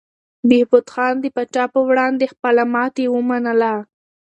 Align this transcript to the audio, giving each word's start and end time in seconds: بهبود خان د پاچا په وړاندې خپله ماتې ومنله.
بهبود 0.49 0.85
خان 0.93 1.13
د 1.21 1.25
پاچا 1.35 1.63
په 1.73 1.79
وړاندې 1.89 2.31
خپله 2.33 2.63
ماتې 2.73 3.05
ومنله. 3.09 3.73